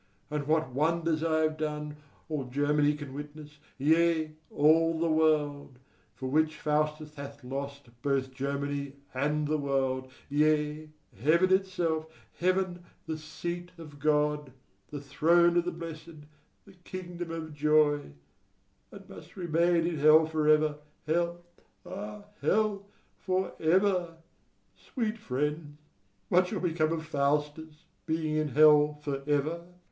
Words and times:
and 0.31 0.47
what 0.47 0.71
wonders 0.71 1.23
I 1.23 1.41
have 1.41 1.57
done, 1.57 1.95
all 2.27 2.45
Germany 2.45 2.95
can 2.95 3.13
witness, 3.13 3.59
yea, 3.77 4.31
all 4.49 4.97
the 4.99 5.07
world; 5.07 5.77
for 6.15 6.25
which 6.25 6.55
Faustus 6.57 7.13
hath 7.13 7.43
lost 7.43 7.87
both 8.01 8.33
Germany 8.33 8.93
and 9.13 9.47
the 9.47 9.59
world, 9.59 10.11
yea, 10.27 10.89
heaven 11.23 11.53
itself, 11.53 12.07
heaven, 12.39 12.83
the 13.05 13.15
seat 13.19 13.69
of 13.77 13.99
God, 13.99 14.51
the 14.89 14.99
throne 14.99 15.55
of 15.55 15.65
the 15.65 15.71
blessed, 15.71 16.25
the 16.65 16.73
kingdom 16.83 17.29
of 17.29 17.53
joy; 17.53 18.01
and 18.91 19.07
must 19.07 19.37
remain 19.37 19.85
in 19.85 19.99
hell 19.99 20.25
for 20.25 20.49
ever, 20.49 20.77
hell, 21.05 21.41
ah, 21.85 22.23
hell, 22.41 22.87
for 23.19 23.53
ever! 23.59 24.15
Sweet 24.93 25.19
friends, 25.19 25.77
what 26.29 26.47
shall 26.47 26.59
become 26.59 26.91
of 26.91 27.05
Faustus, 27.05 27.85
being 28.07 28.35
in 28.37 28.47
hell 28.47 28.99
for 29.03 29.17
ever? 29.27 29.27
THIRD 29.27 29.41
SCHOLAR. 29.59 29.63